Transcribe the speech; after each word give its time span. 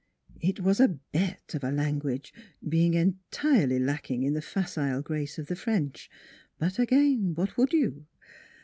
It 0.39 0.61
was 0.61 0.79
a 0.79 0.87
bete 1.11 1.53
of 1.53 1.63
a 1.63 1.69
language, 1.71 2.33
being 2.67 2.95
entirely 2.95 3.77
lack 3.77 4.09
ing 4.09 4.23
in 4.23 4.33
the 4.33 4.41
facile 4.41 5.03
grace 5.03 5.37
of 5.37 5.45
the 5.45 5.55
French; 5.55 6.09
but 6.57 6.79
again, 6.79 7.35
what 7.35 7.55
would 7.55 7.71
you 7.71 8.07